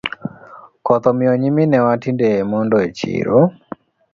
[0.85, 3.37] Koth omiyo nyiminewa tinde mondo e chiro.